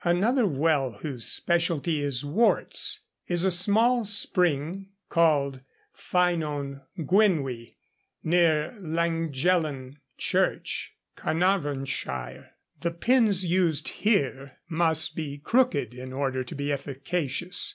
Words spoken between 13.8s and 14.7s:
here